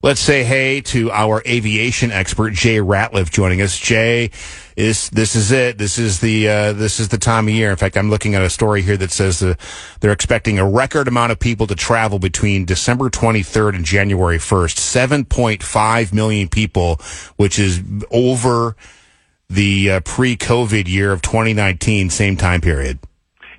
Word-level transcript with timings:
Let's 0.00 0.20
say 0.20 0.44
hey 0.44 0.80
to 0.82 1.10
our 1.10 1.42
aviation 1.44 2.12
expert 2.12 2.52
Jay 2.52 2.76
Ratliff 2.76 3.32
joining 3.32 3.60
us. 3.60 3.76
Jay, 3.76 4.30
is 4.76 5.10
this 5.10 5.34
is 5.34 5.50
it? 5.50 5.76
This 5.76 5.98
is 5.98 6.20
the 6.20 6.48
uh, 6.48 6.72
this 6.72 7.00
is 7.00 7.08
the 7.08 7.18
time 7.18 7.48
of 7.48 7.54
year. 7.54 7.72
In 7.72 7.76
fact, 7.76 7.96
I'm 7.96 8.08
looking 8.08 8.36
at 8.36 8.42
a 8.42 8.48
story 8.48 8.82
here 8.82 8.96
that 8.96 9.10
says 9.10 9.42
uh, 9.42 9.54
they're 9.98 10.12
expecting 10.12 10.56
a 10.56 10.64
record 10.64 11.08
amount 11.08 11.32
of 11.32 11.40
people 11.40 11.66
to 11.66 11.74
travel 11.74 12.20
between 12.20 12.64
December 12.64 13.10
23rd 13.10 13.74
and 13.74 13.84
January 13.84 14.38
1st. 14.38 15.24
7.5 15.26 16.12
million 16.12 16.48
people, 16.48 17.00
which 17.34 17.58
is 17.58 17.82
over 18.12 18.76
the 19.50 19.90
uh, 19.90 20.00
pre-COVID 20.04 20.86
year 20.86 21.10
of 21.10 21.22
2019, 21.22 22.10
same 22.10 22.36
time 22.36 22.60
period. 22.60 23.00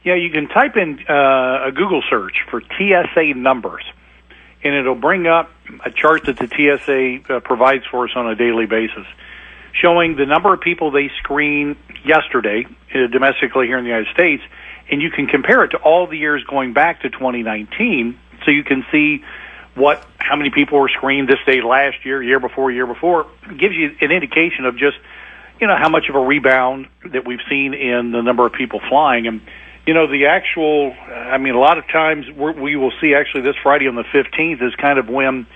Yeah, 0.06 0.16
you 0.16 0.30
can 0.30 0.48
type 0.48 0.78
in 0.78 1.00
uh, 1.10 1.68
a 1.68 1.72
Google 1.76 2.02
search 2.10 2.38
for 2.50 2.62
TSA 2.62 3.34
numbers, 3.36 3.84
and 4.64 4.74
it'll 4.74 4.96
bring 4.96 5.28
up 5.28 5.52
a 5.86 5.92
chart 5.92 6.26
that 6.26 6.38
the 6.38 6.48
TSA 6.48 7.34
uh, 7.34 7.40
provides 7.40 7.86
for 7.90 8.06
us 8.06 8.12
on 8.16 8.28
a 8.28 8.36
daily 8.36 8.66
basis, 8.66 9.06
showing 9.74 10.16
the 10.16 10.26
number 10.26 10.54
of 10.54 10.62
people 10.62 10.92
they 10.92 11.10
screen 11.20 11.76
yesterday 12.04 12.66
uh, 12.94 13.08
domestically 13.08 13.68
here 13.68 13.78
in 13.78 13.84
the 13.84 13.90
United 13.90 14.14
States, 14.14 14.44
and 14.90 15.02
you 15.02 15.12
can 15.12 15.28
compare 15.28 15.64
it 15.64 15.70
to 15.70 15.78
all 15.78 16.08
the 16.08 16.18
years 16.18 16.44
going 16.44 16.74
back 16.74 17.02
to 17.02 17.10
2019, 17.10 18.18
so 18.46 18.52
you 18.52 18.64
can 18.64 18.86
see 18.92 19.24
what 19.76 20.06
how 20.18 20.36
many 20.36 20.50
people 20.50 20.80
were 20.80 20.90
screened 20.90 21.30
this 21.30 21.40
day 21.46 21.62
last 21.62 22.06
year, 22.06 22.22
year 22.22 22.40
before, 22.40 22.72
year 22.72 22.88
before. 22.88 23.28
It 23.50 23.58
gives 23.58 23.76
you 23.76 23.96
an 24.02 24.12
indication 24.12 24.66
of 24.66 24.78
just 24.78 24.98
you 25.62 25.68
know 25.68 25.76
how 25.78 25.90
much 25.90 26.10
of 26.10 26.16
a 26.16 26.20
rebound 26.20 26.88
that 27.06 27.26
we've 27.26 27.42
seen 27.50 27.74
in 27.74 28.12
the 28.12 28.22
number 28.22 28.46
of 28.46 28.54
people 28.54 28.80
flying 28.90 29.28
and 29.28 29.42
you 29.90 29.96
know 29.96 30.06
the 30.06 30.28
actual 30.28 30.94
i 31.10 31.40
mean 31.40 31.56
a 31.56 31.60
lot 31.60 31.80
of 31.80 31.88
times 31.88 32.30
we're, 32.38 32.52
we 32.52 32.76
will 32.76 32.92
see 33.02 33.16
actually 33.16 33.42
this 33.42 33.56
friday 33.64 33.88
on 33.88 33.96
the 33.96 34.04
15th 34.04 34.62
is 34.62 34.76
kind 34.76 35.00
of 35.00 35.10
when 35.10 35.48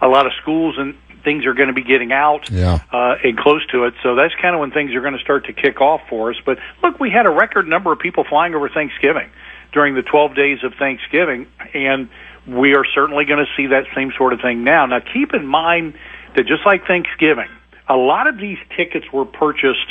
a 0.00 0.06
lot 0.06 0.26
of 0.26 0.32
schools 0.40 0.76
and 0.78 0.94
things 1.24 1.44
are 1.44 1.54
going 1.54 1.66
to 1.66 1.74
be 1.74 1.82
getting 1.82 2.12
out 2.12 2.48
Yeah. 2.50 2.78
uh, 2.92 3.16
and 3.22 3.36
close 3.36 3.66
to 3.72 3.84
it. 3.84 3.94
So 4.02 4.14
that's 4.14 4.32
kind 4.40 4.54
of 4.54 4.60
when 4.60 4.70
things 4.70 4.94
are 4.94 5.02
going 5.02 5.12
to 5.12 5.18
start 5.18 5.44
to 5.46 5.52
kick 5.52 5.78
off 5.82 6.00
for 6.08 6.30
us. 6.30 6.36
But 6.46 6.58
look 6.84 7.00
we 7.00 7.10
had 7.10 7.26
a 7.26 7.30
record 7.30 7.66
number 7.66 7.90
of 7.92 7.98
people 7.98 8.22
flying 8.24 8.54
over 8.54 8.68
thanksgiving 8.68 9.28
during 9.72 9.94
the 9.96 10.02
12 10.02 10.36
days 10.36 10.58
of 10.62 10.72
thanksgiving 10.78 11.48
and 11.74 12.08
we 12.46 12.74
are 12.76 12.84
certainly 12.94 13.24
going 13.24 13.44
to 13.44 13.50
see 13.56 13.66
that 13.66 13.84
same 13.94 14.12
sort 14.16 14.32
of 14.32 14.40
thing 14.40 14.62
now. 14.62 14.86
Now 14.86 15.00
keep 15.00 15.34
in 15.34 15.44
mind 15.44 15.94
that 16.36 16.46
just 16.46 16.64
like 16.64 16.86
thanksgiving 16.86 17.48
a 17.88 17.96
lot 17.96 18.28
of 18.28 18.38
these 18.38 18.58
tickets 18.76 19.06
were 19.12 19.24
purchased 19.24 19.90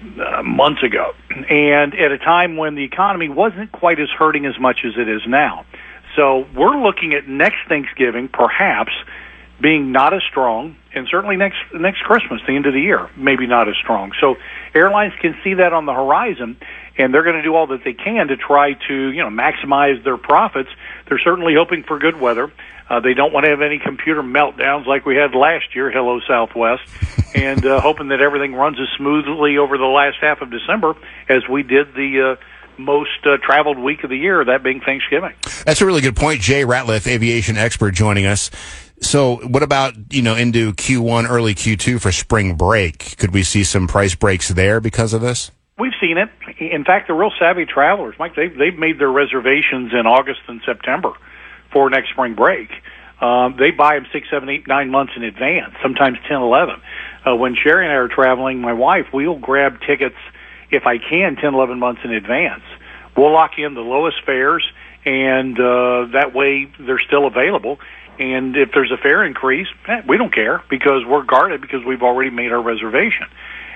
uh, 0.00 0.42
months 0.42 0.82
ago, 0.82 1.12
and 1.30 1.94
at 1.94 2.12
a 2.12 2.18
time 2.18 2.56
when 2.56 2.74
the 2.74 2.84
economy 2.84 3.28
wasn't 3.28 3.70
quite 3.72 4.00
as 4.00 4.08
hurting 4.08 4.46
as 4.46 4.58
much 4.58 4.80
as 4.84 4.92
it 4.96 5.08
is 5.08 5.22
now. 5.26 5.64
So 6.16 6.46
we're 6.54 6.76
looking 6.82 7.14
at 7.14 7.28
next 7.28 7.58
Thanksgiving, 7.68 8.28
perhaps 8.28 8.92
being 9.60 9.92
not 9.92 10.14
as 10.14 10.22
strong, 10.28 10.76
and 10.94 11.06
certainly 11.10 11.36
next 11.36 11.58
next 11.74 12.00
Christmas, 12.00 12.40
the 12.46 12.56
end 12.56 12.66
of 12.66 12.72
the 12.72 12.80
year, 12.80 13.10
maybe 13.16 13.46
not 13.46 13.68
as 13.68 13.76
strong. 13.76 14.12
So 14.20 14.36
airlines 14.74 15.12
can 15.20 15.36
see 15.44 15.54
that 15.54 15.72
on 15.72 15.86
the 15.86 15.92
horizon, 15.92 16.56
and 16.96 17.12
they're 17.12 17.22
going 17.22 17.36
to 17.36 17.42
do 17.42 17.54
all 17.54 17.66
that 17.68 17.84
they 17.84 17.92
can 17.92 18.28
to 18.28 18.36
try 18.36 18.72
to 18.88 19.10
you 19.10 19.22
know 19.22 19.28
maximize 19.28 20.02
their 20.02 20.16
profits. 20.16 20.70
They're 21.08 21.20
certainly 21.22 21.54
hoping 21.54 21.84
for 21.84 21.98
good 21.98 22.18
weather. 22.18 22.50
Uh, 22.90 22.98
they 22.98 23.14
don't 23.14 23.32
want 23.32 23.44
to 23.44 23.50
have 23.50 23.62
any 23.62 23.78
computer 23.78 24.20
meltdowns 24.20 24.84
like 24.84 25.06
we 25.06 25.14
had 25.14 25.32
last 25.32 25.76
year. 25.76 25.92
Hello, 25.92 26.18
Southwest, 26.26 26.82
and 27.36 27.64
uh, 27.64 27.80
hoping 27.80 28.08
that 28.08 28.20
everything 28.20 28.52
runs 28.52 28.78
as 28.80 28.88
smoothly 28.96 29.58
over 29.58 29.78
the 29.78 29.84
last 29.84 30.16
half 30.20 30.42
of 30.42 30.50
December 30.50 30.96
as 31.28 31.46
we 31.48 31.62
did 31.62 31.94
the 31.94 32.36
uh, 32.36 32.44
most 32.78 33.24
uh, 33.24 33.36
traveled 33.36 33.78
week 33.78 34.02
of 34.02 34.10
the 34.10 34.16
year, 34.16 34.44
that 34.44 34.64
being 34.64 34.80
Thanksgiving. 34.80 35.32
That's 35.64 35.80
a 35.80 35.86
really 35.86 36.00
good 36.00 36.16
point. 36.16 36.40
Jay 36.40 36.64
Ratliff, 36.64 37.06
aviation 37.06 37.56
expert, 37.56 37.92
joining 37.92 38.26
us. 38.26 38.50
So, 39.00 39.36
what 39.36 39.62
about 39.62 39.94
you 40.12 40.22
know 40.22 40.34
into 40.34 40.72
Q1, 40.72 41.30
early 41.30 41.54
Q2 41.54 42.00
for 42.00 42.10
spring 42.10 42.56
break? 42.56 43.16
Could 43.18 43.32
we 43.32 43.44
see 43.44 43.62
some 43.62 43.86
price 43.86 44.16
breaks 44.16 44.48
there 44.48 44.80
because 44.80 45.14
of 45.14 45.20
this? 45.20 45.52
We've 45.78 45.92
seen 46.00 46.18
it. 46.18 46.28
In 46.58 46.84
fact, 46.84 47.06
the 47.06 47.14
real 47.14 47.30
savvy 47.38 47.66
travelers, 47.66 48.16
Mike, 48.18 48.34
they've 48.34 48.54
they've 48.54 48.76
made 48.76 48.98
their 48.98 49.12
reservations 49.12 49.92
in 49.92 50.06
August 50.06 50.40
and 50.48 50.60
September 50.66 51.12
for 51.72 51.90
next 51.90 52.10
spring 52.10 52.34
break. 52.34 52.70
Um, 53.20 53.56
they 53.58 53.70
buy 53.70 53.96
them 53.96 54.06
six, 54.12 54.28
seven, 54.30 54.48
eight, 54.48 54.66
nine 54.66 54.90
months 54.90 55.12
in 55.16 55.22
advance, 55.22 55.74
sometimes 55.82 56.18
ten, 56.26 56.38
eleven. 56.38 56.80
Uh, 57.26 57.36
when 57.36 57.54
Sherry 57.54 57.84
and 57.84 57.92
I 57.92 57.96
are 57.96 58.08
traveling, 58.08 58.60
my 58.60 58.72
wife, 58.72 59.06
we'll 59.12 59.38
grab 59.38 59.80
tickets 59.86 60.16
if 60.70 60.86
I 60.86 60.96
can 60.98 61.36
ten, 61.36 61.54
eleven 61.54 61.78
months 61.78 62.00
in 62.04 62.12
advance. 62.12 62.62
We'll 63.16 63.32
lock 63.32 63.58
in 63.58 63.74
the 63.74 63.82
lowest 63.82 64.24
fares, 64.24 64.64
and 65.04 65.58
uh, 65.58 66.06
that 66.12 66.32
way 66.34 66.72
they're 66.78 67.00
still 67.00 67.26
available. 67.26 67.78
And 68.18 68.56
if 68.56 68.70
there's 68.72 68.92
a 68.92 68.98
fare 68.98 69.24
increase, 69.24 69.68
eh, 69.88 70.02
we 70.06 70.16
don't 70.16 70.32
care 70.32 70.62
because 70.68 71.04
we're 71.06 71.24
guarded 71.24 71.60
because 71.60 71.84
we've 71.86 72.02
already 72.02 72.30
made 72.30 72.52
our 72.52 72.62
reservation. 72.62 73.26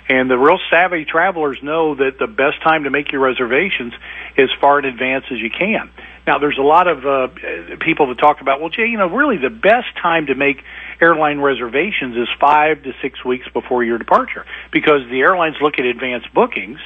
And 0.09 0.31
the 0.31 0.37
real 0.37 0.59
savvy 0.71 1.07
travelers 1.07 1.59
know 1.63 1.95
that 1.95 2.19
the 2.19 2.27
best 2.27 2.63
time 2.63 2.85
to 2.85 2.91
make 2.91 3.11
your 3.11 3.23
reservations 3.23 3.95
is 4.37 4.51
far 4.61 4.79
in 4.79 4.85
advance 4.85 5.25
as 5.31 5.39
you 5.39 5.51
can. 5.51 5.91
Now, 6.27 6.39
there's 6.39 6.59
a 6.59 6.63
lot 6.63 6.89
of 6.89 7.05
uh, 7.05 7.29
people 7.81 8.09
that 8.09 8.19
talk 8.19 8.41
about, 8.41 8.61
well, 8.61 8.71
Jay, 8.71 8.87
you 8.87 8.97
know, 8.97 9.09
really 9.09 9.37
the 9.37 9.51
best 9.51 9.89
time 10.01 10.27
to 10.27 10.35
make 10.35 10.63
airline 11.01 11.41
reservations 11.41 12.17
is 12.17 12.29
five 12.41 12.83
to 12.85 12.93
six 13.03 13.23
weeks 13.25 13.47
before 13.53 13.85
your 13.85 13.99
departure 13.99 14.47
because 14.73 15.03
the 15.11 15.21
airlines 15.21 15.57
look 15.61 15.79
at 15.79 15.85
advanced 15.85 16.33
bookings 16.33 16.79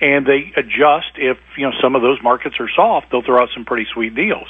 and 0.00 0.26
they 0.26 0.52
adjust 0.56 1.12
if, 1.16 1.36
you 1.56 1.66
know, 1.68 1.72
some 1.82 1.96
of 1.96 2.02
those 2.02 2.22
markets 2.22 2.56
are 2.60 2.70
soft, 2.74 3.10
they'll 3.10 3.22
throw 3.22 3.42
out 3.42 3.50
some 3.52 3.64
pretty 3.64 3.86
sweet 3.92 4.14
deals. 4.14 4.46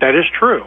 That 0.00 0.14
is 0.14 0.24
true. 0.38 0.66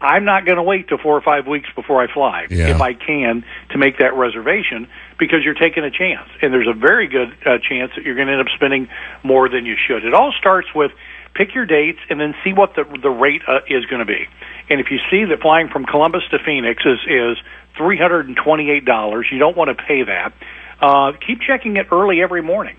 I'm 0.00 0.24
not 0.24 0.44
going 0.46 0.56
to 0.58 0.62
wait 0.62 0.86
till 0.86 0.98
four 0.98 1.16
or 1.16 1.20
five 1.20 1.48
weeks 1.48 1.68
before 1.74 2.00
I 2.00 2.12
fly 2.12 2.46
Yeah. 2.50 2.68
if 2.68 2.80
I 2.80 2.94
can 2.94 3.44
to 3.70 3.78
make 3.78 3.98
that 3.98 4.14
reservation 4.14 4.86
because 5.18 5.40
you're 5.44 5.54
taking 5.54 5.82
a 5.82 5.90
chance, 5.90 6.28
and 6.40 6.52
there's 6.52 6.68
a 6.68 6.72
very 6.72 7.08
good 7.08 7.30
uh, 7.44 7.58
chance 7.58 7.90
that 7.96 8.04
you're 8.04 8.14
going 8.14 8.28
to 8.28 8.34
end 8.34 8.42
up 8.42 8.46
spending 8.54 8.88
more 9.24 9.48
than 9.48 9.66
you 9.66 9.74
should. 9.88 10.04
It 10.04 10.14
all 10.14 10.32
starts 10.38 10.68
with 10.72 10.92
pick 11.38 11.54
your 11.54 11.64
dates 11.64 12.00
and 12.10 12.20
then 12.20 12.34
see 12.44 12.52
what 12.52 12.74
the 12.74 12.84
the 13.00 13.10
rate 13.10 13.42
uh, 13.46 13.60
is 13.68 13.86
going 13.86 14.00
to 14.00 14.10
be. 14.10 14.26
And 14.68 14.80
if 14.80 14.90
you 14.90 14.98
see 15.10 15.24
that 15.24 15.40
flying 15.40 15.68
from 15.68 15.86
Columbus 15.86 16.22
to 16.32 16.38
Phoenix 16.44 16.82
is 16.84 16.98
is 17.08 17.38
three 17.76 17.96
hundred 17.96 18.26
and 18.26 18.36
twenty 18.36 18.70
eight 18.70 18.84
dollars, 18.84 19.28
you 19.30 19.38
don't 19.38 19.56
want 19.56 19.70
to 19.70 19.82
pay 19.82 20.02
that. 20.02 20.34
Uh, 20.80 21.12
keep 21.26 21.40
checking 21.40 21.76
it 21.76 21.86
early 21.90 22.20
every 22.20 22.42
morning 22.42 22.76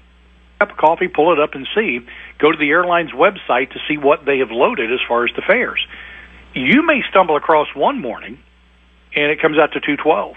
cup 0.59 0.71
of 0.71 0.77
coffee, 0.77 1.07
pull 1.07 1.31
it 1.31 1.39
up 1.39 1.55
and 1.55 1.67
see. 1.73 1.99
Go 2.37 2.51
to 2.51 2.57
the 2.57 2.69
airline's 2.69 3.11
website 3.11 3.71
to 3.71 3.79
see 3.87 3.97
what 3.97 4.25
they 4.25 4.39
have 4.39 4.51
loaded 4.51 4.91
as 4.91 4.99
far 5.07 5.23
as 5.23 5.31
the 5.35 5.41
fares. 5.41 5.85
You 6.53 6.85
may 6.85 7.01
stumble 7.09 7.37
across 7.37 7.67
one 7.75 8.01
morning 8.01 8.39
and 9.15 9.31
it 9.31 9.41
comes 9.41 9.57
out 9.57 9.71
to 9.73 9.79
212. 9.79 10.35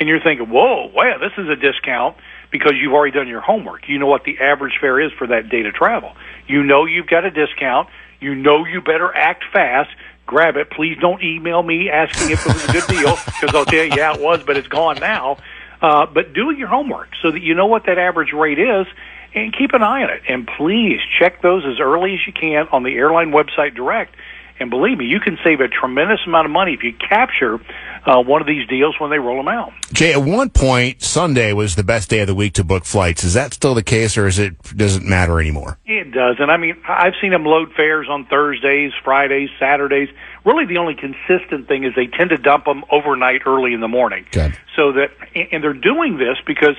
And 0.00 0.08
you're 0.08 0.20
thinking, 0.20 0.48
"Whoa, 0.48 0.90
wow, 0.94 1.18
this 1.18 1.32
is 1.36 1.48
a 1.48 1.56
discount 1.56 2.16
because 2.50 2.72
you've 2.80 2.92
already 2.92 3.12
done 3.12 3.28
your 3.28 3.40
homework. 3.40 3.88
You 3.88 3.98
know 3.98 4.06
what 4.06 4.24
the 4.24 4.38
average 4.40 4.78
fare 4.80 5.00
is 5.00 5.12
for 5.12 5.26
that 5.26 5.48
day 5.48 5.62
to 5.62 5.72
travel. 5.72 6.12
You 6.46 6.62
know 6.62 6.86
you've 6.86 7.06
got 7.06 7.24
a 7.24 7.30
discount. 7.30 7.88
You 8.20 8.34
know 8.34 8.64
you 8.64 8.80
better 8.80 9.14
act 9.14 9.44
fast. 9.52 9.90
Grab 10.26 10.56
it. 10.56 10.70
Please 10.70 10.98
don't 11.00 11.22
email 11.22 11.62
me 11.62 11.88
asking 11.90 12.30
if 12.30 12.46
it 12.46 12.52
was 12.52 12.68
a 12.68 12.72
good 12.72 12.86
deal 12.86 13.16
because 13.26 13.54
I'll 13.54 13.64
tell 13.64 13.84
you, 13.84 13.92
yeah, 13.96 14.14
it 14.14 14.20
was, 14.20 14.42
but 14.44 14.56
it's 14.56 14.68
gone 14.68 14.96
now. 14.96 15.38
Uh, 15.80 16.06
but 16.06 16.32
do 16.32 16.50
your 16.50 16.68
homework 16.68 17.10
so 17.22 17.30
that 17.30 17.40
you 17.40 17.54
know 17.54 17.66
what 17.66 17.86
that 17.86 17.98
average 17.98 18.32
rate 18.32 18.58
is 18.58 18.86
and 19.34 19.56
keep 19.56 19.72
an 19.74 19.82
eye 19.82 20.02
on 20.02 20.10
it. 20.10 20.22
And 20.28 20.46
please 20.46 21.00
check 21.18 21.40
those 21.42 21.64
as 21.64 21.80
early 21.80 22.14
as 22.14 22.20
you 22.26 22.32
can 22.32 22.68
on 22.72 22.82
the 22.82 22.94
airline 22.94 23.30
website 23.30 23.74
direct. 23.74 24.14
And 24.60 24.70
believe 24.70 24.98
me, 24.98 25.06
you 25.06 25.20
can 25.20 25.38
save 25.44 25.60
a 25.60 25.68
tremendous 25.68 26.20
amount 26.26 26.46
of 26.46 26.50
money 26.50 26.74
if 26.74 26.82
you 26.82 26.92
capture 26.92 27.60
uh, 28.04 28.22
one 28.22 28.40
of 28.40 28.46
these 28.46 28.66
deals 28.68 28.96
when 28.98 29.10
they 29.10 29.18
roll 29.18 29.36
them 29.36 29.48
out. 29.48 29.72
Jay, 29.92 30.12
at 30.12 30.22
one 30.22 30.50
point, 30.50 31.02
Sunday 31.02 31.52
was 31.52 31.76
the 31.76 31.84
best 31.84 32.08
day 32.10 32.20
of 32.20 32.26
the 32.26 32.34
week 32.34 32.54
to 32.54 32.64
book 32.64 32.84
flights. 32.84 33.24
Is 33.24 33.34
that 33.34 33.54
still 33.54 33.74
the 33.74 33.82
case, 33.82 34.16
or 34.16 34.26
is 34.26 34.38
it 34.38 34.60
doesn't 34.76 35.06
matter 35.06 35.40
anymore? 35.40 35.78
It 35.86 36.12
does, 36.12 36.36
and 36.38 36.50
I 36.50 36.56
mean, 36.56 36.76
I've 36.88 37.14
seen 37.20 37.30
them 37.30 37.44
load 37.44 37.72
fares 37.74 38.08
on 38.08 38.26
Thursdays, 38.26 38.92
Fridays, 39.04 39.50
Saturdays. 39.58 40.08
Really, 40.44 40.66
the 40.66 40.78
only 40.78 40.94
consistent 40.94 41.68
thing 41.68 41.84
is 41.84 41.94
they 41.94 42.06
tend 42.06 42.30
to 42.30 42.38
dump 42.38 42.64
them 42.64 42.84
overnight, 42.90 43.42
early 43.46 43.74
in 43.74 43.80
the 43.80 43.88
morning. 43.88 44.26
Good. 44.30 44.56
So 44.76 44.92
that, 44.92 45.10
and 45.52 45.62
they're 45.62 45.72
doing 45.72 46.18
this 46.18 46.38
because 46.46 46.76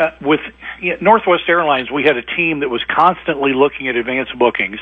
uh, 0.00 0.10
with 0.22 0.40
you 0.80 0.92
know, 0.92 0.96
Northwest 1.00 1.42
Airlines, 1.46 1.90
we 1.90 2.02
had 2.04 2.16
a 2.16 2.22
team 2.22 2.60
that 2.60 2.70
was 2.70 2.82
constantly 2.88 3.52
looking 3.52 3.88
at 3.88 3.96
advanced 3.96 4.36
bookings, 4.38 4.78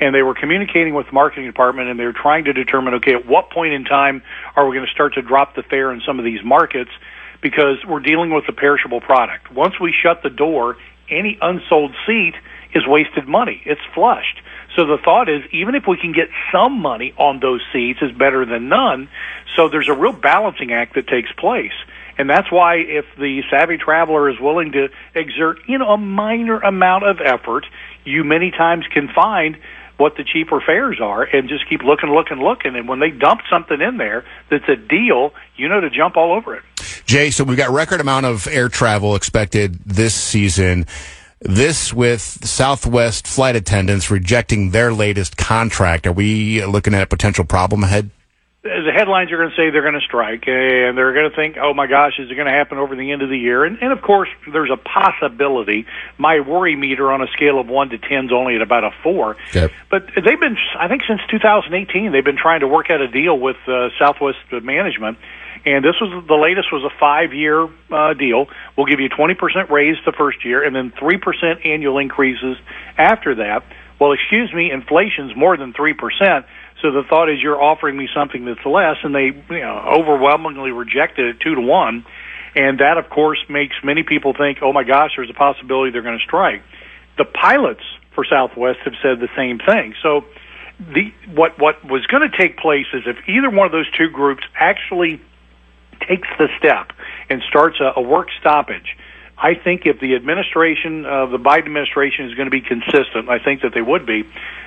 and 0.00 0.14
they 0.14 0.22
were 0.22 0.34
communicating 0.34 0.94
with 0.94 1.06
the 1.06 1.12
marketing 1.12 1.46
department, 1.46 1.88
and 1.88 2.00
they 2.00 2.04
were 2.04 2.14
trying 2.14 2.44
to 2.44 2.52
determine, 2.52 2.94
okay, 2.94 3.14
at 3.14 3.26
what 3.26 3.50
point 3.50 3.74
in 3.74 3.84
time 3.84 4.22
are 4.56 4.66
we 4.66 4.74
going 4.74 4.86
to 4.86 4.92
start 4.92 5.14
to 5.14 5.22
drop 5.22 5.54
the 5.54 5.62
fare 5.62 5.92
in 5.92 6.00
some 6.06 6.18
of 6.18 6.24
these 6.24 6.42
markets? 6.42 6.90
Because 7.42 7.84
we're 7.86 8.00
dealing 8.00 8.32
with 8.32 8.44
a 8.48 8.52
perishable 8.52 9.00
product. 9.00 9.52
Once 9.52 9.78
we 9.78 9.92
shut 9.92 10.22
the 10.22 10.30
door, 10.30 10.76
any 11.10 11.38
unsold 11.42 11.94
seat 12.06 12.34
is 12.74 12.86
wasted 12.86 13.28
money. 13.28 13.60
It's 13.66 13.80
flushed. 13.94 14.40
So 14.76 14.86
the 14.86 14.96
thought 14.96 15.28
is, 15.28 15.42
even 15.52 15.74
if 15.74 15.84
we 15.86 15.98
can 15.98 16.12
get 16.12 16.28
some 16.50 16.80
money 16.80 17.12
on 17.18 17.40
those 17.40 17.60
seats, 17.72 18.00
is 18.00 18.10
better 18.12 18.46
than 18.46 18.68
none. 18.68 19.08
So 19.54 19.68
there's 19.68 19.88
a 19.88 19.94
real 19.94 20.12
balancing 20.12 20.72
act 20.72 20.94
that 20.94 21.08
takes 21.08 21.30
place. 21.32 21.72
And 22.18 22.28
that's 22.28 22.50
why 22.50 22.76
if 22.76 23.04
the 23.18 23.42
savvy 23.50 23.78
traveler 23.78 24.28
is 24.28 24.38
willing 24.40 24.72
to 24.72 24.88
exert, 25.14 25.58
you 25.66 25.78
know, 25.78 25.90
a 25.90 25.98
minor 25.98 26.58
amount 26.60 27.04
of 27.04 27.20
effort, 27.24 27.66
you 28.04 28.24
many 28.24 28.50
times 28.50 28.84
can 28.92 29.08
find 29.08 29.56
what 29.96 30.16
the 30.16 30.24
cheaper 30.24 30.60
fares 30.60 31.00
are 31.00 31.22
and 31.22 31.48
just 31.48 31.68
keep 31.68 31.82
looking, 31.82 32.10
looking, 32.10 32.38
looking. 32.38 32.74
And 32.74 32.88
when 32.88 32.98
they 32.98 33.10
dump 33.10 33.42
something 33.50 33.80
in 33.80 33.98
there 33.98 34.24
that's 34.50 34.68
a 34.68 34.76
deal, 34.76 35.32
you 35.56 35.68
know 35.68 35.80
to 35.80 35.90
jump 35.90 36.16
all 36.16 36.32
over 36.32 36.56
it. 36.56 36.62
Jay, 37.06 37.30
so 37.30 37.44
we've 37.44 37.56
got 37.56 37.70
record 37.70 38.00
amount 38.00 38.26
of 38.26 38.46
air 38.48 38.68
travel 38.68 39.14
expected 39.14 39.78
this 39.84 40.14
season. 40.14 40.86
This 41.40 41.92
with 41.92 42.20
Southwest 42.20 43.26
flight 43.26 43.56
attendants 43.56 44.10
rejecting 44.10 44.70
their 44.70 44.92
latest 44.92 45.36
contract. 45.36 46.06
Are 46.06 46.12
we 46.12 46.64
looking 46.64 46.94
at 46.94 47.02
a 47.02 47.06
potential 47.06 47.44
problem 47.44 47.84
ahead? 47.84 48.10
The 48.62 48.92
headlines 48.94 49.32
are 49.32 49.38
going 49.38 49.50
to 49.50 49.56
say 49.56 49.70
they're 49.70 49.82
going 49.82 49.98
to 49.98 50.06
strike, 50.06 50.44
and 50.46 50.96
they're 50.96 51.12
going 51.12 51.28
to 51.28 51.34
think, 51.34 51.56
"Oh 51.60 51.74
my 51.74 51.88
gosh, 51.88 52.12
is 52.20 52.30
it 52.30 52.34
going 52.34 52.46
to 52.46 52.52
happen 52.52 52.78
over 52.78 52.94
the 52.94 53.10
end 53.10 53.22
of 53.22 53.28
the 53.28 53.38
year?" 53.38 53.64
And, 53.64 53.78
and 53.82 53.92
of 53.92 54.02
course, 54.02 54.28
there's 54.52 54.70
a 54.70 54.76
possibility. 54.76 55.86
My 56.16 56.38
worry 56.38 56.76
meter 56.76 57.10
on 57.10 57.22
a 57.22 57.26
scale 57.28 57.58
of 57.58 57.66
one 57.66 57.88
to 57.90 57.98
ten 57.98 58.26
is 58.26 58.32
only 58.32 58.54
at 58.54 58.62
about 58.62 58.84
a 58.84 58.90
four. 59.02 59.36
But 59.90 60.06
they've 60.14 60.38
been, 60.38 60.56
I 60.78 60.86
think, 60.86 61.02
since 61.08 61.20
2018, 61.28 62.12
they've 62.12 62.24
been 62.24 62.36
trying 62.36 62.60
to 62.60 62.68
work 62.68 62.88
out 62.88 63.00
a 63.00 63.08
deal 63.08 63.36
with 63.36 63.56
uh, 63.66 63.88
Southwest 63.98 64.38
management. 64.50 65.18
And 65.64 65.84
this 65.84 65.94
was 66.00 66.24
the 66.26 66.34
latest 66.34 66.72
was 66.72 66.84
a 66.84 66.98
five-year 66.98 67.68
uh, 67.90 68.14
deal. 68.14 68.46
We'll 68.76 68.86
give 68.86 68.98
you 68.98 69.08
20% 69.08 69.70
raise 69.70 69.96
the 70.04 70.12
first 70.12 70.44
year, 70.44 70.62
and 70.64 70.74
then 70.74 70.90
3% 70.92 71.66
annual 71.66 71.98
increases 71.98 72.56
after 72.96 73.36
that. 73.36 73.64
Well, 74.00 74.10
excuse 74.10 74.52
me, 74.52 74.72
inflation's 74.72 75.36
more 75.36 75.56
than 75.56 75.72
three 75.72 75.94
percent. 75.94 76.46
So 76.82 76.90
the 76.90 77.04
thought 77.08 77.30
is 77.30 77.40
you're 77.40 77.62
offering 77.62 77.96
me 77.96 78.08
something 78.14 78.44
that's 78.44 78.66
less, 78.66 78.96
and 79.04 79.14
they 79.14 79.26
you 79.54 79.60
know, 79.60 79.84
overwhelmingly 79.86 80.72
rejected 80.72 81.26
it 81.26 81.40
two 81.40 81.54
to 81.54 81.60
one, 81.60 82.04
and 82.56 82.80
that 82.80 82.98
of 82.98 83.08
course 83.08 83.38
makes 83.48 83.76
many 83.84 84.02
people 84.02 84.34
think, 84.36 84.58
oh 84.62 84.72
my 84.72 84.82
gosh, 84.82 85.12
there's 85.16 85.30
a 85.30 85.34
possibility 85.34 85.92
they're 85.92 86.02
going 86.02 86.18
to 86.18 86.24
strike. 86.24 86.62
The 87.16 87.24
pilots 87.24 87.82
for 88.14 88.24
Southwest 88.24 88.80
have 88.84 88.94
said 89.02 89.20
the 89.20 89.28
same 89.36 89.58
thing. 89.58 89.94
So 90.02 90.24
the 90.80 91.12
what 91.32 91.58
what 91.58 91.84
was 91.84 92.04
going 92.06 92.28
to 92.28 92.36
take 92.36 92.58
place 92.58 92.86
is 92.92 93.02
if 93.06 93.16
either 93.28 93.48
one 93.48 93.66
of 93.66 93.72
those 93.72 93.90
two 93.96 94.10
groups 94.10 94.42
actually 94.54 95.20
takes 96.00 96.28
the 96.38 96.48
step 96.58 96.92
and 97.30 97.42
starts 97.48 97.78
a, 97.80 97.92
a 97.96 98.02
work 98.02 98.28
stoppage. 98.40 98.96
I 99.36 99.54
think 99.54 99.86
if 99.86 99.98
the 99.98 100.14
administration 100.14 101.04
of 101.04 101.28
uh, 101.28 101.36
the 101.36 101.42
Biden 101.42 101.66
administration 101.66 102.26
is 102.26 102.34
going 102.34 102.46
to 102.46 102.50
be 102.50 102.60
consistent, 102.60 103.28
I 103.28 103.38
think 103.38 103.62
that 103.62 103.72
they 103.74 103.82
would 103.82 104.06
be 104.06 104.24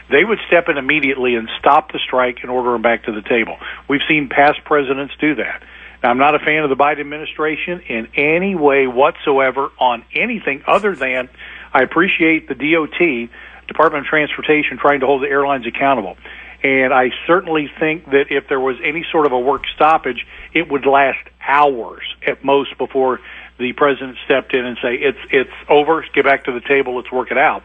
they 0.09 0.23
would 0.23 0.39
step 0.47 0.69
in 0.69 0.77
immediately 0.77 1.35
and 1.35 1.49
stop 1.59 1.91
the 1.91 1.99
strike 1.99 2.39
and 2.41 2.51
order 2.51 2.73
them 2.73 2.81
back 2.81 3.05
to 3.05 3.11
the 3.11 3.21
table. 3.21 3.57
We've 3.87 4.03
seen 4.07 4.29
past 4.29 4.63
presidents 4.63 5.13
do 5.19 5.35
that. 5.35 5.63
Now, 6.03 6.11
I'm 6.11 6.17
not 6.17 6.35
a 6.35 6.39
fan 6.39 6.63
of 6.63 6.69
the 6.69 6.75
Biden 6.75 6.99
administration 6.99 7.81
in 7.87 8.07
any 8.15 8.53
way 8.53 8.85
whatsoever 8.85 9.71
on 9.79 10.05
anything 10.13 10.63
other 10.67 10.95
than 10.95 11.29
I 11.73 11.81
appreciate 11.81 12.47
the 12.47 12.53
DOT, 12.53 13.29
Department 13.67 14.05
of 14.05 14.09
Transportation, 14.09 14.77
trying 14.77 14.99
to 14.99 15.07
hold 15.07 15.23
the 15.23 15.27
airlines 15.27 15.65
accountable. 15.65 16.17
And 16.63 16.93
I 16.93 17.09
certainly 17.27 17.69
think 17.79 18.05
that 18.05 18.25
if 18.29 18.47
there 18.47 18.59
was 18.59 18.77
any 18.83 19.05
sort 19.11 19.25
of 19.25 19.31
a 19.31 19.39
work 19.39 19.63
stoppage, 19.75 20.25
it 20.53 20.69
would 20.69 20.85
last 20.85 21.19
hours 21.47 22.03
at 22.25 22.43
most 22.43 22.77
before 22.77 23.19
the 23.57 23.73
president 23.73 24.17
stepped 24.25 24.53
in 24.53 24.65
and 24.65 24.77
say, 24.81 24.95
"It's 24.95 25.19
it's 25.31 25.53
over. 25.69 26.05
Get 26.13 26.25
back 26.25 26.45
to 26.45 26.51
the 26.51 26.61
table. 26.61 26.95
Let's 26.95 27.11
work 27.11 27.31
it 27.31 27.37
out." 27.37 27.63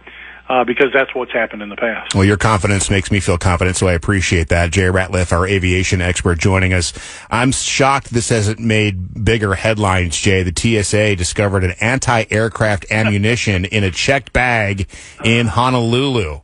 uh, 0.51 0.65
because 0.65 0.89
that's 0.93 1.15
what's 1.15 1.33
happened 1.33 1.63
in 1.63 1.69
the 1.69 1.77
past. 1.77 2.13
Well, 2.13 2.25
your 2.25 2.37
confidence 2.37 2.91
makes 2.91 3.13
me 3.13 3.21
feel 3.21 3.39
confident, 3.39 3.77
so 3.77 3.87
I 3.87 3.93
appreciate 3.93 4.49
that. 4.49 4.73
Jay 4.73 4.89
Ratliff, 4.89 5.33
our 5.33 5.47
aviation 5.47 6.01
expert, 6.01 6.41
joining 6.41 6.75
us. 6.75 6.93
I'm 7.31 7.53
shocked 7.53 8.11
this 8.11 8.31
hasn't 8.31 8.59
made 8.59 9.25
bigger 9.25 9.55
headlines, 9.55 10.17
Jay. 10.21 10.43
The 10.43 10.53
TSA 10.53 11.15
discovered 11.15 11.63
an 11.63 11.75
anti-aircraft 11.81 12.87
ammunition 12.91 13.65
in 13.65 13.85
a 13.85 13.93
checked 13.93 14.33
bag 14.33 14.89
in 15.25 15.47
Honolulu. 15.47 16.41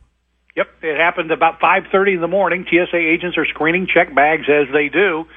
Yep, 0.55 0.67
it 0.83 0.97
happened 0.97 1.31
about 1.31 1.59
5:30 1.59 2.13
in 2.13 2.21
the 2.21 2.29
morning. 2.29 2.65
TSA 2.65 2.95
agents 2.95 3.37
are 3.37 3.45
screening 3.45 3.87
check 3.87 4.15
bags 4.15 4.45
as 4.47 4.67
they 4.71 4.87
do 4.87 5.27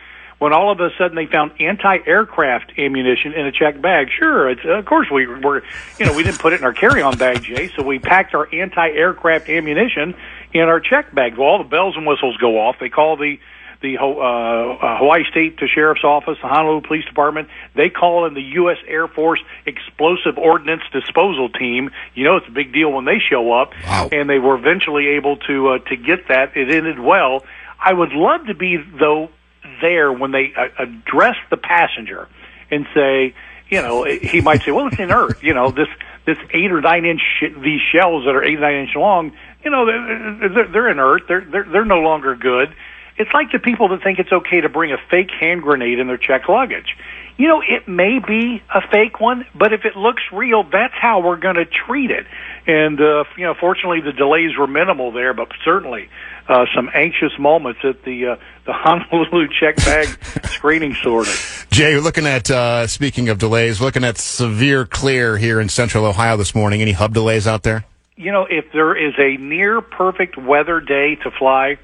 when 0.40 0.54
all 0.54 0.72
of 0.72 0.80
a 0.80 0.88
sudden 0.96 1.14
they 1.14 1.26
found 1.26 1.52
anti-aircraft 1.60 2.72
ammunition 2.78 3.34
in 3.34 3.46
a 3.46 3.52
checked 3.52 3.80
bag. 3.80 4.08
Sure, 4.18 4.50
it's, 4.50 4.62
of 4.64 4.84
course 4.86 5.08
we 5.10 5.26
were, 5.26 5.62
you 5.98 6.06
know, 6.06 6.14
we 6.14 6.22
didn't 6.22 6.40
put 6.40 6.54
it 6.54 6.60
in 6.60 6.64
our 6.64 6.72
carry-on 6.72 7.16
bag, 7.18 7.42
Jay, 7.42 7.70
so 7.76 7.82
we 7.82 7.98
packed 7.98 8.34
our 8.34 8.48
anti-aircraft 8.52 9.50
ammunition 9.50 10.14
in 10.52 10.62
our 10.62 10.80
checked 10.80 11.14
bag. 11.14 11.36
Well, 11.36 11.46
all 11.46 11.58
the 11.58 11.68
bells 11.68 11.94
and 11.94 12.06
whistles 12.06 12.38
go 12.38 12.58
off. 12.58 12.76
They 12.80 12.88
call 12.88 13.16
the 13.16 13.38
the 13.82 13.96
uh, 13.96 14.04
uh, 14.04 14.98
Hawaii 14.98 15.24
State 15.30 15.58
the 15.58 15.66
Sheriff's 15.66 16.04
Office, 16.04 16.36
the 16.42 16.48
Honolulu 16.48 16.82
Police 16.82 17.04
Department. 17.06 17.48
They 17.74 17.88
call 17.88 18.26
in 18.26 18.34
the 18.34 18.42
U.S. 18.42 18.76
Air 18.86 19.08
Force 19.08 19.40
Explosive 19.64 20.36
Ordnance 20.36 20.82
Disposal 20.92 21.48
Team. 21.48 21.90
You 22.14 22.24
know, 22.24 22.36
it's 22.36 22.48
a 22.48 22.52
big 22.52 22.74
deal 22.74 22.92
when 22.92 23.06
they 23.06 23.18
show 23.18 23.52
up, 23.52 23.72
wow. 23.84 24.08
and 24.12 24.28
they 24.28 24.38
were 24.38 24.54
eventually 24.54 25.08
able 25.08 25.36
to 25.48 25.68
uh, 25.68 25.78
to 25.88 25.96
get 25.96 26.28
that. 26.28 26.56
It 26.56 26.70
ended 26.70 26.98
well. 26.98 27.44
I 27.78 27.94
would 27.94 28.12
love 28.12 28.46
to 28.46 28.54
be 28.54 28.76
though 28.76 29.30
there 29.80 30.12
when 30.12 30.32
they 30.32 30.52
uh, 30.56 30.68
address 30.78 31.36
the 31.50 31.56
passenger 31.56 32.28
and 32.70 32.86
say, 32.94 33.34
you 33.68 33.82
know, 33.82 34.04
he 34.04 34.40
might 34.40 34.62
say, 34.62 34.72
well, 34.72 34.88
it's 34.88 34.98
inert. 34.98 35.42
You 35.42 35.54
know, 35.54 35.70
this 35.70 35.88
this 36.26 36.38
eight 36.50 36.70
or 36.70 36.80
nine 36.80 37.04
inch 37.04 37.22
these 37.62 37.80
shells 37.92 38.24
that 38.24 38.34
are 38.34 38.42
eight 38.42 38.58
or 38.58 38.60
nine 38.60 38.86
inch 38.86 38.94
long, 38.94 39.32
you 39.64 39.70
know, 39.70 39.86
they're, 39.86 40.66
they're, 40.66 40.90
inert. 40.90 41.22
They're 41.28 41.44
they're 41.44 41.64
they're 41.64 41.84
no 41.84 42.00
longer 42.00 42.34
good. 42.34 42.74
It's 43.16 43.30
like 43.34 43.52
the 43.52 43.58
people 43.58 43.88
that 43.88 44.02
think 44.02 44.18
it's 44.18 44.32
okay 44.32 44.62
to 44.62 44.68
bring 44.68 44.92
a 44.92 44.98
fake 45.10 45.30
hand 45.38 45.62
grenade 45.62 45.98
in 45.98 46.06
their 46.06 46.16
checked 46.16 46.48
luggage. 46.48 46.96
You 47.36 47.48
know, 47.48 47.62
it 47.62 47.86
may 47.88 48.18
be 48.18 48.62
a 48.74 48.80
fake 48.90 49.20
one, 49.20 49.46
but 49.54 49.72
if 49.72 49.84
it 49.84 49.96
looks 49.96 50.22
real, 50.32 50.62
that's 50.62 50.94
how 50.94 51.20
we're 51.20 51.36
going 51.36 51.56
to 51.56 51.64
treat 51.64 52.10
it. 52.10 52.26
And 52.66 53.00
uh, 53.00 53.24
you 53.36 53.44
know, 53.44 53.54
fortunately, 53.54 54.00
the 54.00 54.12
delays 54.12 54.56
were 54.58 54.66
minimal 54.66 55.12
there, 55.12 55.32
but 55.32 55.48
certainly 55.64 56.08
uh, 56.48 56.66
some 56.74 56.90
anxious 56.94 57.32
moments 57.38 57.80
at 57.84 58.02
the 58.04 58.26
uh, 58.26 58.36
the 58.66 58.72
Honolulu 58.74 59.48
check 59.58 59.76
bag 59.76 60.06
screening 60.46 60.94
sorting. 61.02 61.34
Jay, 61.70 61.98
looking 61.98 62.26
at 62.26 62.50
uh, 62.50 62.86
speaking 62.86 63.28
of 63.28 63.38
delays, 63.38 63.80
looking 63.80 64.04
at 64.04 64.18
severe 64.18 64.84
clear 64.84 65.36
here 65.36 65.60
in 65.60 65.68
Central 65.68 66.04
Ohio 66.04 66.36
this 66.36 66.54
morning. 66.54 66.82
Any 66.82 66.92
hub 66.92 67.14
delays 67.14 67.46
out 67.46 67.62
there? 67.62 67.84
You 68.16 68.32
know, 68.32 68.46
if 68.48 68.72
there 68.72 68.94
is 68.94 69.14
a 69.18 69.40
near 69.40 69.80
perfect 69.80 70.36
weather 70.36 70.80
day 70.80 71.14
to 71.16 71.30
fly, 71.30 71.78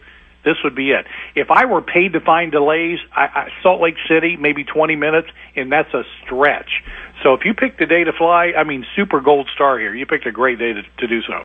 this 0.45 0.57
would 0.63 0.75
be 0.75 0.93
it. 0.93 1.07
If 1.35 1.51
I 1.51 1.65
were 1.65 1.83
paid 1.83 2.13
to 2.13 2.21
find 2.21 2.53
delays, 2.53 2.99
I, 3.13 3.23
I, 3.23 3.49
Salt 3.63 3.81
Lake 3.81 3.97
City, 4.09 4.37
maybe 4.37 4.63
20 4.63 4.95
minutes, 4.95 5.29
and 5.57 5.73
that's 5.73 5.93
a 5.93 6.05
stretch. 6.23 6.85
So 7.23 7.35
if 7.35 7.45
you 7.45 7.53
picked 7.53 7.81
a 7.81 7.87
day 7.87 8.05
to 8.05 8.13
fly, 8.13 8.53
I 8.57 8.63
mean, 8.63 8.87
super 8.95 9.21
gold 9.21 9.49
star 9.55 9.79
here. 9.79 9.95
You 9.95 10.07
picked 10.07 10.27
a 10.27 10.33
great 10.33 10.59
day 10.59 10.73
to, 10.73 10.83
to 10.83 11.07
do 11.09 11.21
so. 11.23 11.45